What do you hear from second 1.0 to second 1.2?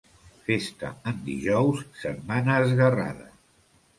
en